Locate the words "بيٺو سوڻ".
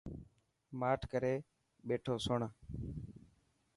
1.87-2.39